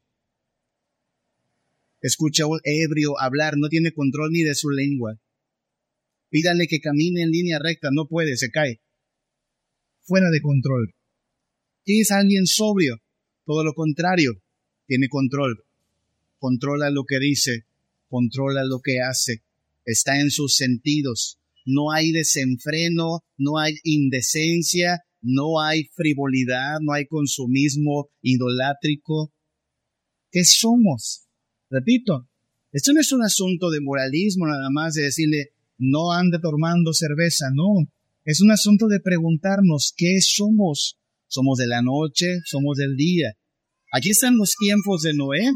[2.01, 5.21] Escucha a un ebrio hablar, no tiene control ni de su lengua.
[6.31, 8.81] Pídale que camine en línea recta, no puede, se cae.
[10.03, 10.95] Fuera de control.
[11.85, 13.01] ¿Qué es alguien sobrio?
[13.45, 14.43] Todo lo contrario,
[14.87, 15.65] tiene control.
[16.39, 17.65] Controla lo que dice,
[18.09, 19.43] controla lo que hace,
[19.85, 21.39] está en sus sentidos.
[21.65, 29.35] No hay desenfreno, no hay indecencia, no hay frivolidad, no hay consumismo idolátrico.
[30.31, 31.27] ¿Qué somos?
[31.69, 32.29] Repito,
[32.73, 37.47] esto no es un asunto de moralismo nada más de decirle, no ande tomando cerveza,
[37.53, 37.91] no.
[38.25, 40.99] Es un asunto de preguntarnos qué somos.
[41.27, 42.41] ¿Somos de la noche?
[42.45, 43.35] ¿Somos del día?
[43.93, 45.51] Aquí están los tiempos de Noé.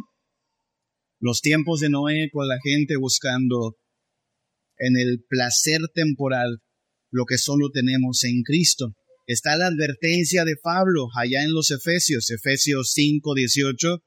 [1.19, 3.79] Los tiempos de Noé con la gente buscando
[4.77, 6.63] en el placer temporal
[7.11, 8.95] lo que solo tenemos en Cristo.
[9.33, 14.05] Está la advertencia de Pablo allá en los Efesios, Efesios 5, 18,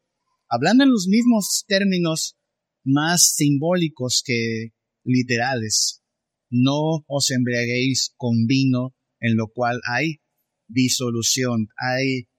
[0.48, 2.38] hablando en los mismos términos
[2.84, 6.04] más simbólicos que literales
[6.52, 10.22] no os embriaguéis con vino en lo cual hay
[10.68, 12.30] disolución, hay,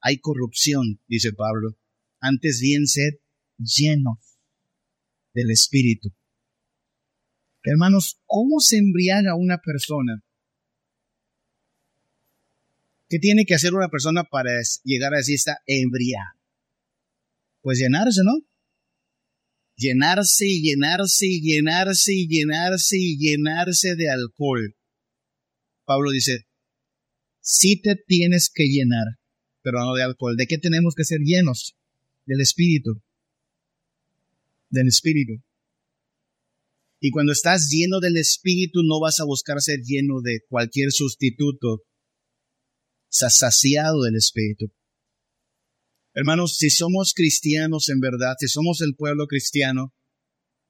[0.00, 1.76] hay corrupción, dice Pablo.
[2.20, 3.18] Antes bien sed
[3.58, 4.38] llenos
[5.34, 6.08] del Espíritu.
[7.62, 10.24] Hermanos, ¿cómo se embriaga una persona?
[13.12, 14.52] ¿Qué tiene que hacer una persona para
[14.84, 16.32] llegar a está embriagada?
[17.60, 18.32] Pues llenarse, ¿no?
[19.76, 24.76] llenarse y llenarse y llenarse y llenarse y llenarse de alcohol.
[25.84, 26.46] Pablo dice,
[27.40, 29.04] sí te tienes que llenar,
[29.60, 30.36] pero no de alcohol.
[30.36, 31.76] ¿De qué tenemos que ser llenos?
[32.24, 33.02] Del Espíritu.
[34.70, 35.42] Del Espíritu.
[36.98, 41.82] Y cuando estás lleno del Espíritu no vas a buscar ser lleno de cualquier sustituto.
[43.12, 44.72] Saciado del Espíritu.
[46.14, 49.94] Hermanos, si somos cristianos en verdad, si somos el pueblo cristiano,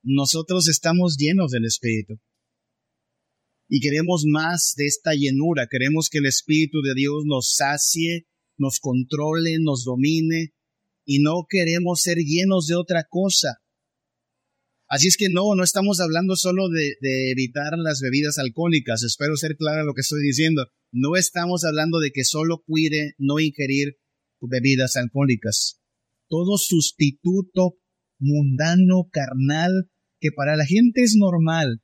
[0.02, 2.20] nosotros estamos llenos del Espíritu.
[3.68, 8.26] Y queremos más de esta llenura, queremos que el Espíritu de Dios nos sacie,
[8.58, 10.52] nos controle, nos domine,
[11.04, 13.61] y no queremos ser llenos de otra cosa.
[14.92, 16.98] Así es que no, no estamos hablando solo de,
[17.30, 20.66] evitar las bebidas alcohólicas, espero ser clara lo que estoy diciendo.
[20.92, 23.96] No estamos hablando de que solo cuide no ingerir
[24.42, 25.80] bebidas alcohólicas.
[26.28, 27.78] Todo sustituto
[28.18, 29.88] mundano, carnal,
[30.20, 31.80] que para la gente es normal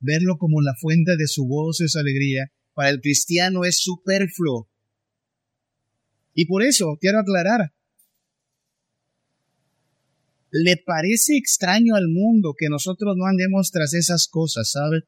[0.00, 4.68] verlo como la fuente de su gozo, esa alegría, para el cristiano es superfluo.
[6.34, 7.74] Y por eso quiero aclarar,
[10.50, 15.04] le parece extraño al mundo que nosotros no andemos tras esas cosas, ¿sabe?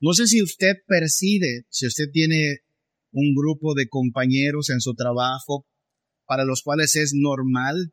[0.00, 2.60] No sé si usted percibe, si usted tiene
[3.12, 5.66] un grupo de compañeros en su trabajo
[6.26, 7.92] para los cuales es normal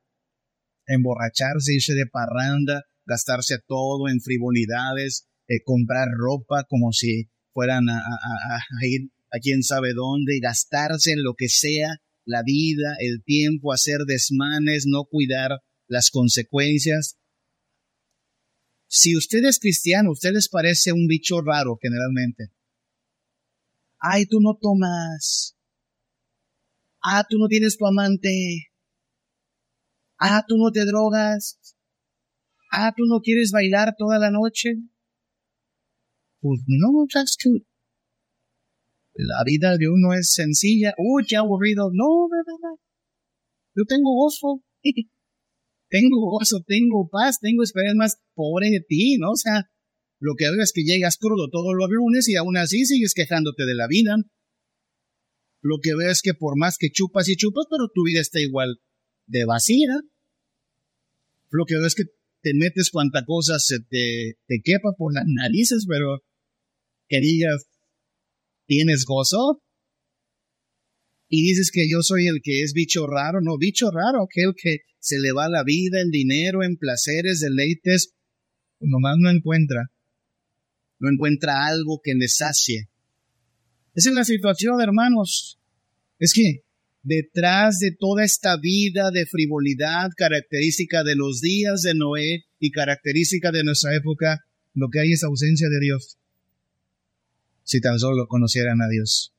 [0.88, 7.97] emborracharse, irse de parranda, gastarse todo en frivolidades, eh, comprar ropa como si fueran a,
[7.97, 13.23] a, ir a quién sabe dónde y gastarse en lo que sea, la vida, el
[13.23, 17.17] tiempo, hacer desmanes, no cuidar las consecuencias.
[18.88, 22.52] Si usted es cristiano, usted les parece un bicho raro generalmente.
[24.00, 25.56] Ay, tú no tomas.
[27.04, 28.69] Ah, tú no tienes tu amante.
[30.17, 31.60] Ah, tú no te drogas.
[32.71, 34.76] Ah, tú no quieres bailar toda la noche.
[36.41, 37.62] Pues no, that's good.
[39.15, 40.93] La vida de uno es sencilla.
[40.98, 41.89] Uy, qué aburrido.
[41.93, 42.78] No, verdad.
[43.76, 44.62] Yo tengo gozo.
[45.89, 49.32] tengo gozo, tengo paz, tengo esperanza más pobre de ti, ¿no?
[49.32, 49.69] O sea,
[50.19, 53.65] lo que veo es que llegas crudo todos los lunes y aún así sigues quejándote
[53.65, 54.15] de la vida.
[55.62, 58.39] Lo que veo es que por más que chupas y chupas, pero tu vida está
[58.39, 58.82] igual
[59.28, 60.00] de vacía.
[61.50, 62.06] Lo que veo es que
[62.41, 66.24] te metes cuanta cosa se te, te quepa por las narices, pero
[67.08, 67.67] que digas,
[68.67, 69.63] ¿tienes gozo?
[71.28, 74.80] Y dices que yo soy el que es bicho raro, no, bicho raro, aquel que
[75.00, 78.14] se le va la vida, el dinero, en placeres, deleites,
[78.80, 79.92] nomás no encuentra,
[81.00, 82.90] no encuentra algo que le sacie.
[83.94, 85.60] Esa es la situación, hermanos.
[86.20, 86.64] Es que
[87.04, 93.52] detrás de toda esta vida de frivolidad característica de los días de Noé y característica
[93.52, 94.40] de nuestra época,
[94.74, 96.18] lo que hay es ausencia de Dios.
[97.64, 99.35] Si tan solo conocieran a Dios.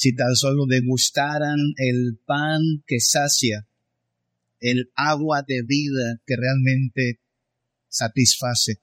[0.00, 3.68] Si tan solo degustaran el pan que sacia,
[4.60, 7.20] el agua de vida que realmente
[7.88, 8.80] satisface,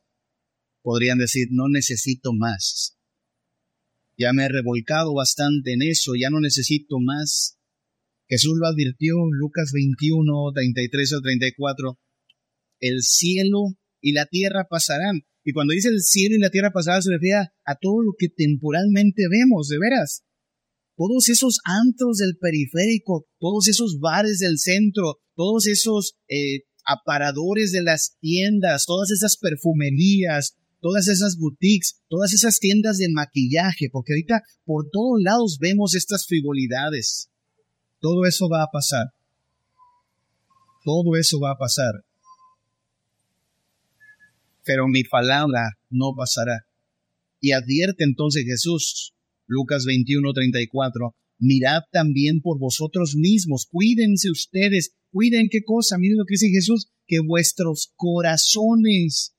[0.84, 2.98] podrían decir, no necesito más
[4.18, 7.60] ya me he revolcado bastante en eso, ya no necesito más.
[8.28, 12.00] Jesús lo advirtió Lucas 21, 33 al 34.
[12.80, 15.22] El cielo y la tierra pasarán.
[15.44, 18.28] Y cuando dice el cielo y la tierra pasarán, se refiere a, todo lo que
[18.28, 20.24] temporalmente vemos, de veras.
[20.98, 27.84] Todos esos antros del periférico, todos esos bares del centro, todos esos eh, aparadores de
[27.84, 34.42] las tiendas, todas esas perfumerías, todas esas boutiques, todas esas tiendas de maquillaje, porque ahorita
[34.66, 37.30] por todos lados vemos estas frivolidades.
[38.00, 39.14] Todo eso va a pasar.
[40.84, 42.06] Todo eso va a pasar.
[44.64, 46.66] Pero mi palabra no pasará.
[47.40, 49.14] Y advierte entonces Jesús,
[49.48, 56.26] Lucas 21, 34, mirad también por vosotros mismos, cuídense ustedes, cuiden qué cosa, miren lo
[56.26, 59.36] que dice Jesús, que vuestros corazones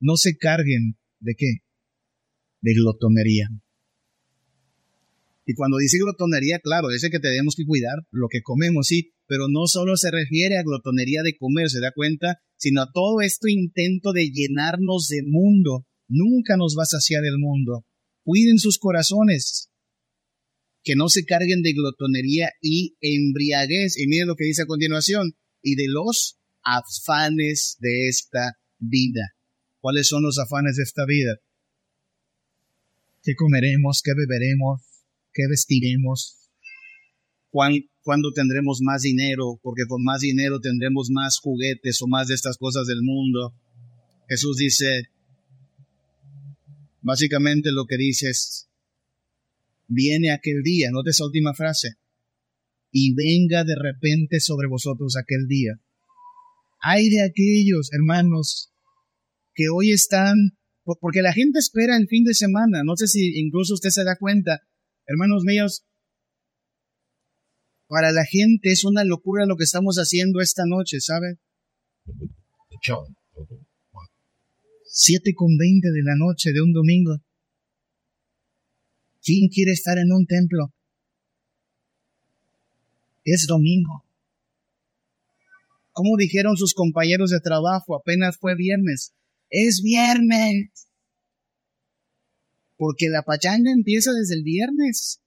[0.00, 1.58] no se carguen de qué?
[2.60, 3.48] De glotonería.
[5.44, 9.48] Y cuando dice glotonería, claro, dice que tenemos que cuidar lo que comemos, sí, pero
[9.48, 13.48] no solo se refiere a glotonería de comer, se da cuenta, sino a todo esto
[13.48, 15.86] intento de llenarnos de mundo.
[16.08, 17.84] Nunca nos va a saciar el mundo.
[18.24, 19.70] Cuiden sus corazones,
[20.84, 23.98] que no se carguen de glotonería y embriaguez.
[23.98, 29.34] Y miren lo que dice a continuación, y de los afanes de esta vida.
[29.80, 31.36] ¿Cuáles son los afanes de esta vida?
[33.22, 34.02] ¿Qué comeremos?
[34.02, 34.82] ¿Qué beberemos?
[35.32, 36.50] ¿Qué vestiremos?
[37.50, 39.60] ¿Cuándo tendremos más dinero?
[39.62, 43.54] Porque con más dinero tendremos más juguetes o más de estas cosas del mundo.
[44.28, 45.10] Jesús dice,
[47.02, 48.70] básicamente lo que dice es,
[49.86, 51.96] viene aquel día, note esa última frase,
[52.90, 55.72] y venga de repente sobre vosotros aquel día.
[56.80, 58.72] Hay de aquellos, hermanos,
[59.54, 60.56] que hoy están,
[61.00, 64.16] porque la gente espera el fin de semana, no sé si incluso usted se da
[64.16, 64.62] cuenta,
[65.06, 65.84] hermanos míos,
[67.86, 71.38] para la gente es una locura lo que estamos haciendo esta noche, ¿sabe?
[74.94, 77.16] Siete con veinte de la noche de un domingo.
[79.22, 80.72] ¿Quién quiere estar en un templo?
[83.24, 84.04] Es domingo.
[85.92, 89.14] Como dijeron sus compañeros de trabajo, apenas fue viernes
[89.52, 90.88] es viernes.
[92.76, 95.20] Porque la pachanga empieza desde el viernes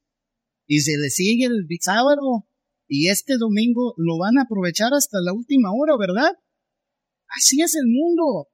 [0.67, 2.45] y se le sigue el sábado
[2.87, 6.31] y este domingo lo van a aprovechar hasta la última hora, ¿verdad?
[7.27, 8.49] Así es el mundo.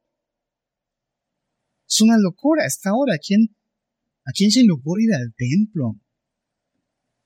[1.91, 3.15] Es una locura esta hora.
[3.15, 3.53] ¿A quién,
[4.25, 5.99] ¿A quién se le ir al templo?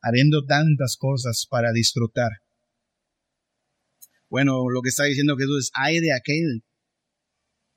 [0.02, 2.32] Habiendo tantas cosas para disfrutar.
[4.28, 6.64] Bueno, lo que está diciendo Jesús es, hay de aquel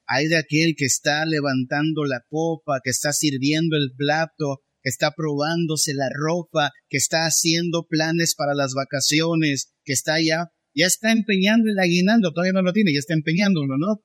[0.07, 5.11] Hay de aquel que está levantando la copa, que está sirviendo el plato, que está
[5.11, 11.12] probándose la ropa, que está haciendo planes para las vacaciones, que está ya, ya está
[11.12, 14.03] empeñando el aguinaldo, todavía no lo tiene, ya está empeñándolo, ¿no?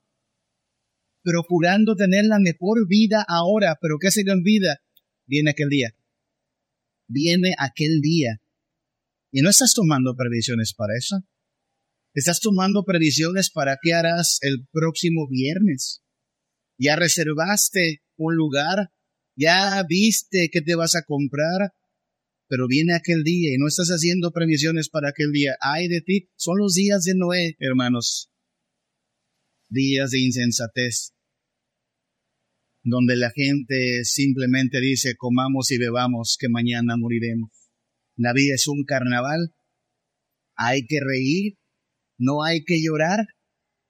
[1.24, 4.82] Procurando tener la mejor vida ahora, pero ¿qué se le olvida?
[5.26, 5.95] Viene aquel día.
[7.07, 8.41] Viene aquel día.
[9.32, 11.24] Y no estás tomando previsiones para eso.
[12.13, 16.03] Estás tomando previsiones para qué harás el próximo viernes.
[16.78, 18.91] Ya reservaste un lugar
[19.36, 21.74] ya viste que te vas a comprar,
[22.47, 25.55] pero viene aquel día y no estás haciendo previsiones para aquel día.
[25.59, 28.30] Ay de ti, son los días de Noé, hermanos.
[29.74, 31.15] Días de insensatez,
[32.84, 37.49] donde la gente simplemente dice, comamos y bebamos, que mañana moriremos.
[38.15, 39.55] La vida es un carnaval,
[40.55, 41.57] hay que reír,
[42.19, 43.26] no hay que llorar,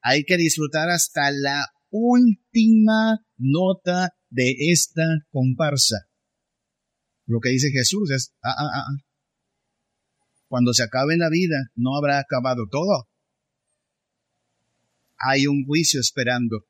[0.01, 6.07] hay que disfrutar hasta la última nota de esta comparsa.
[7.25, 9.03] Lo que dice Jesús es, ah, ah, ah, ah,
[10.47, 13.09] cuando se acabe la vida, no habrá acabado todo.
[15.26, 16.65] Hay un juicio esperando.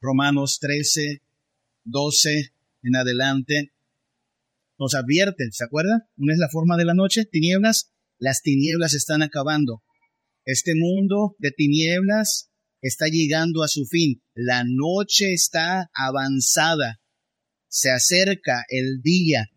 [0.00, 1.22] Romanos 13,
[1.84, 3.72] 12 en adelante
[4.78, 6.08] nos advierte, ¿se acuerda?
[6.16, 9.82] Una es la forma de la noche, tinieblas, las tinieblas están acabando.
[10.44, 14.22] Este mundo de tinieblas está llegando a su fin.
[14.34, 17.00] La noche está avanzada.
[17.68, 19.48] Se acerca el día.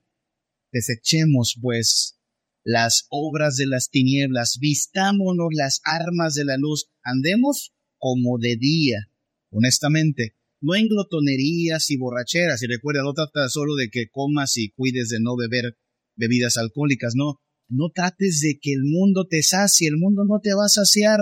[0.71, 2.19] Desechemos, pues,
[2.63, 9.09] las obras de las tinieblas, vistámonos las armas de la luz, andemos como de día,
[9.49, 14.69] honestamente, no en glotonerías y borracheras, y recuerda, no trata solo de que comas y
[14.69, 15.77] cuides de no beber
[16.15, 17.39] bebidas alcohólicas, no,
[17.69, 21.19] no trates de que el mundo te sacie, el mundo no te va a saciar,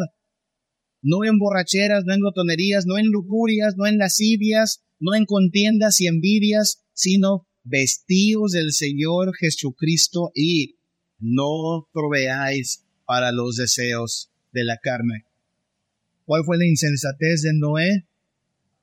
[1.01, 5.99] no en borracheras, no en glotonerías, no en lujurias, no en lascivias, no en contiendas
[6.01, 10.78] y envidias, sino vestidos del Señor Jesucristo y
[11.19, 15.26] no proveáis para los deseos de la carne.
[16.26, 18.07] ¿Cuál fue la insensatez de Noé?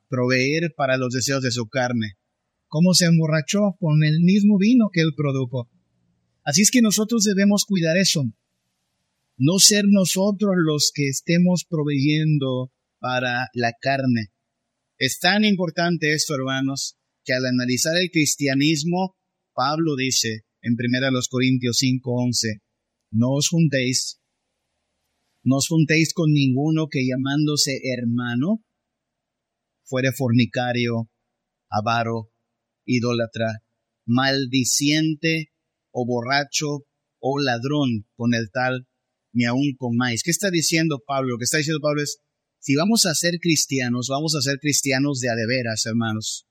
[0.09, 2.17] Proveer para los deseos de su carne.
[2.69, 3.77] ¿Cómo se emborrachó?
[3.79, 5.71] Con el mismo vino que él produjo.
[6.45, 8.25] Así es que nosotros debemos cuidar eso
[9.45, 14.33] no ser nosotros los que estemos proveyendo para la carne.
[14.99, 19.17] Es tan importante esto, hermanos, que al analizar el cristianismo,
[19.53, 22.61] Pablo dice en 1 Corintios 5:11,
[23.11, 24.21] no os juntéis,
[25.45, 28.65] no os juntéis con ninguno que llamándose hermano
[29.85, 31.11] fuere fornicario,
[31.69, 32.33] avaro,
[32.85, 33.63] idólatra,
[34.07, 35.53] maldiciente
[35.91, 36.87] o borracho
[37.19, 38.87] o ladrón con el tal
[39.33, 40.23] ni aún comáis.
[40.23, 41.33] ¿Qué está diciendo Pablo?
[41.33, 42.19] Lo que está diciendo Pablo es,
[42.59, 46.47] si vamos a ser cristianos, vamos a ser cristianos de a de veras, hermanos.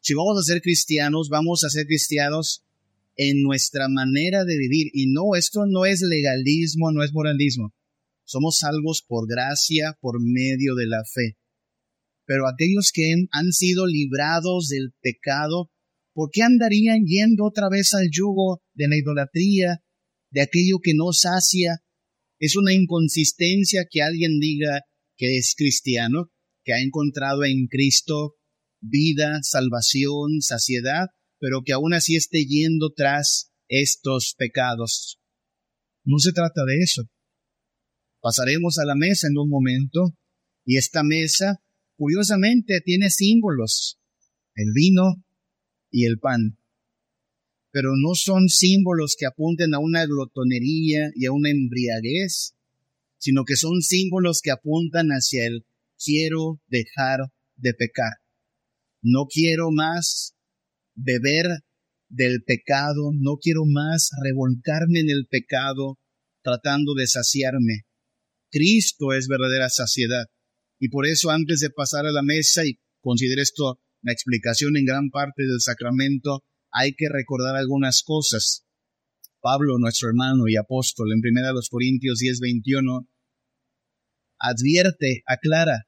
[0.00, 2.64] Si vamos a ser cristianos, vamos a ser cristianos
[3.16, 4.90] en nuestra manera de vivir.
[4.92, 7.72] Y no, esto no es legalismo, no es moralismo.
[8.24, 11.36] Somos salvos por gracia, por medio de la fe.
[12.26, 15.70] Pero aquellos que han sido librados del pecado,
[16.14, 19.82] ¿por qué andarían yendo otra vez al yugo de la idolatría,
[20.30, 21.80] de aquello que no sacia,
[22.38, 24.82] es una inconsistencia que alguien diga
[25.16, 26.30] que es cristiano,
[26.64, 28.34] que ha encontrado en Cristo
[28.80, 31.06] vida, salvación, saciedad,
[31.38, 35.18] pero que aún así esté yendo tras estos pecados.
[36.04, 37.02] No se trata de eso.
[38.24, 40.16] Pasaremos a la mesa en un momento
[40.64, 41.60] y esta mesa,
[41.96, 44.00] curiosamente, tiene símbolos,
[44.54, 45.22] el vino
[45.90, 46.56] y el pan
[47.74, 52.54] pero no son símbolos que apunten a una glotonería y a una embriaguez,
[53.18, 55.66] sino que son símbolos que apuntan hacia el
[55.98, 58.12] quiero dejar de pecar.
[59.02, 60.36] No quiero más
[60.94, 61.46] beber
[62.08, 65.98] del pecado, no quiero más revolcarme en el pecado
[66.44, 67.86] tratando de saciarme.
[68.54, 70.26] Cristo es verdadera saciedad.
[70.78, 74.84] Y por eso antes de pasar a la mesa, y considero esto la explicación en
[74.84, 78.64] gran parte del sacramento, hay que recordar algunas cosas.
[79.40, 83.08] Pablo, nuestro hermano y apóstol, en 1 Corintios 10, 21,
[84.38, 85.86] advierte, aclara,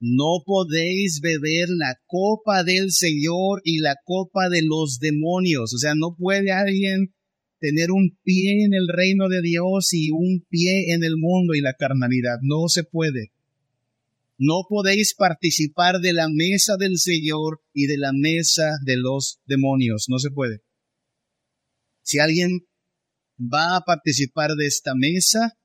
[0.00, 5.72] no podéis beber la copa del Señor y la copa de los demonios.
[5.72, 7.14] O sea, no puede alguien
[7.62, 11.60] tener un pie en el reino de Dios y un pie en el mundo y
[11.60, 12.38] la carnalidad.
[12.42, 13.30] No se puede.
[14.36, 20.06] No podéis participar de la mesa del Señor y de la mesa de los demonios.
[20.08, 20.62] No se puede.
[22.02, 22.66] Si alguien
[23.38, 25.56] va a participar de esta mesa,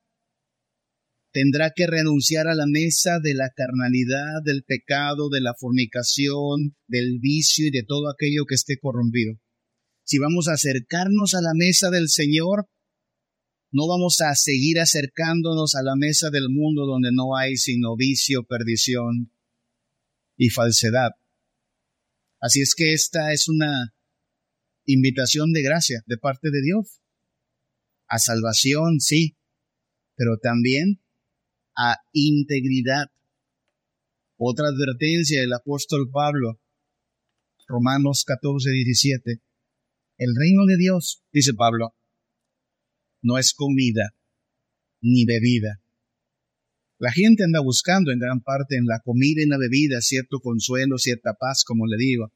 [1.32, 7.18] tendrá que renunciar a la mesa de la carnalidad, del pecado, de la fornicación, del
[7.20, 9.40] vicio y de todo aquello que esté corrompido.
[10.08, 12.70] Si vamos a acercarnos a la mesa del Señor,
[13.74, 18.46] no vamos a seguir acercándonos a la mesa del mundo donde no hay sino vicio,
[18.46, 19.34] perdición
[20.38, 21.10] y falsedad.
[22.40, 23.94] Así es que esta es una
[24.86, 27.02] invitación de gracia de parte de Dios.
[28.08, 29.36] A salvación, sí,
[30.16, 31.04] pero también
[31.76, 33.08] a integridad.
[34.38, 36.62] Otra advertencia del apóstol Pablo,
[37.68, 39.42] Romanos 14, 17.
[40.18, 41.96] El reino de Dios, dice Pablo,
[43.22, 44.16] no es comida
[45.02, 45.82] ni bebida.
[46.98, 50.40] La gente anda buscando en gran parte en la comida y en la bebida cierto
[50.40, 52.34] consuelo, cierta paz, como le digo.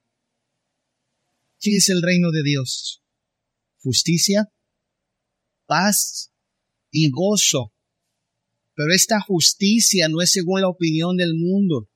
[1.59, 3.03] ¿Qué es el reino de Dios?
[3.79, 4.51] Justicia,
[5.65, 6.31] paz
[6.91, 7.73] y gozo.
[8.75, 11.89] Pero esta justicia no es según la opinión del mundo.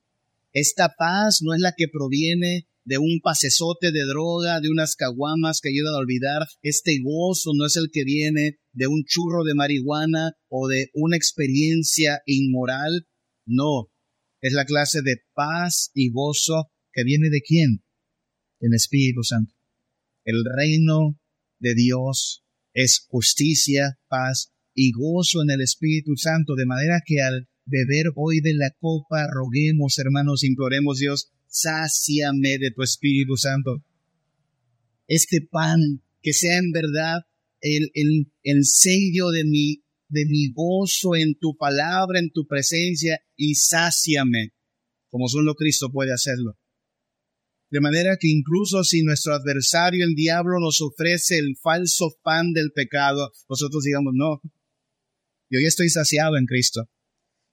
[0.52, 5.60] Esta paz no es la que proviene de un pasesote de droga, de unas caguamas
[5.60, 6.46] que ayudan a olvidar.
[6.62, 11.16] Este gozo no es el que viene de un churro de marihuana o de una
[11.16, 13.06] experiencia inmoral.
[13.44, 13.90] No,
[14.40, 17.84] es la clase de paz y gozo que viene de quién?
[18.60, 19.52] El Espíritu Santo.
[20.24, 21.18] El reino
[21.58, 27.48] de Dios es justicia, paz y gozo en el Espíritu Santo, de manera que al
[27.64, 33.82] beber hoy de la copa, roguemos, hermanos, imploremos Dios, sáciame de tu Espíritu Santo.
[35.06, 37.22] Este pan, que sea en verdad
[37.60, 43.20] el, el, el sello de mi, de mi gozo en tu palabra, en tu presencia,
[43.36, 44.52] y sáciame,
[45.08, 46.58] como solo Cristo puede hacerlo.
[47.70, 52.70] De manera que incluso si nuestro adversario, el diablo, nos ofrece el falso pan del
[52.72, 54.40] pecado, nosotros digamos, no,
[55.48, 56.88] yo ya estoy saciado en Cristo.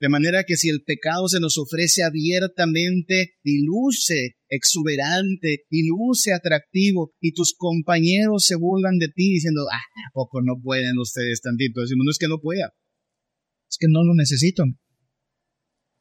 [0.04, 6.34] De manera que si el pecado se nos ofrece abiertamente y luce exuberante y luce
[6.34, 11.40] atractivo y tus compañeros se burlan de ti diciendo, ah, ¿a poco no pueden ustedes
[11.40, 11.80] tantito?
[11.80, 12.74] Decimos, no es que no pueda,
[13.70, 14.66] es que no lo necesito.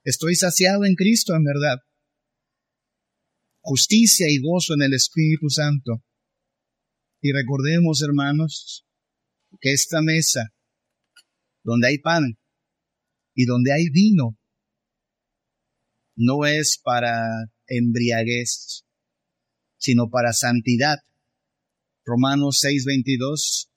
[0.03, 1.77] Estoy saciado en Cristo, en verdad.
[3.61, 6.03] Justicia y gozo en el Espíritu Santo.
[7.21, 8.85] Y recordemos, hermanos,
[9.61, 10.49] que esta mesa,
[11.63, 12.37] donde hay pan,
[13.35, 14.39] y donde hay vino,
[16.17, 17.17] no es para
[17.67, 18.85] embriaguez,
[19.79, 20.99] sino para santidad.
[22.05, 23.71] Romanos 6:22,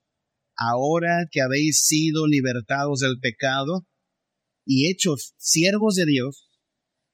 [0.55, 3.87] ahora que habéis sido libertados del pecado
[4.65, 6.49] y hechos siervos de Dios,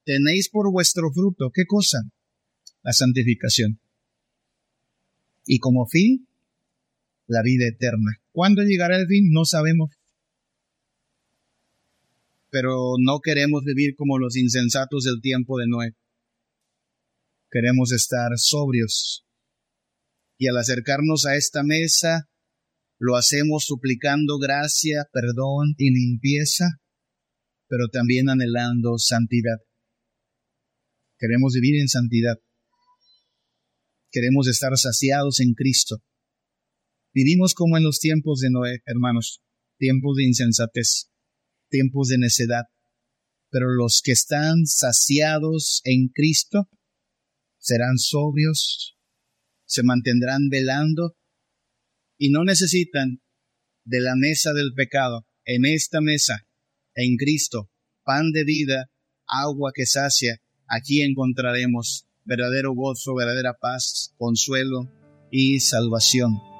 [0.05, 1.99] tenéis por vuestro fruto, ¿qué cosa?
[2.81, 3.79] La santificación.
[5.45, 6.27] Y como fin,
[7.27, 8.21] la vida eterna.
[8.31, 9.31] ¿Cuándo llegará el fin?
[9.31, 9.91] No sabemos
[12.51, 15.95] pero no queremos vivir como los insensatos del tiempo de Noé.
[17.49, 19.25] Queremos estar sobrios.
[20.37, 22.29] Y al acercarnos a esta mesa,
[22.99, 26.81] lo hacemos suplicando gracia, perdón y limpieza,
[27.67, 29.59] pero también anhelando santidad.
[31.17, 32.35] Queremos vivir en santidad.
[34.11, 36.03] Queremos estar saciados en Cristo.
[37.13, 39.41] Vivimos como en los tiempos de Noé, hermanos,
[39.77, 41.10] tiempos de insensatez
[41.71, 42.65] tiempos de necedad,
[43.49, 46.69] pero los que están saciados en Cristo
[47.57, 48.97] serán sobrios,
[49.65, 51.15] se mantendrán velando
[52.17, 53.21] y no necesitan
[53.83, 55.25] de la mesa del pecado.
[55.43, 56.47] En esta mesa,
[56.93, 57.71] en Cristo,
[58.03, 58.91] pan de vida,
[59.25, 64.91] agua que sacia, aquí encontraremos verdadero gozo, verdadera paz, consuelo
[65.31, 66.50] y salvación.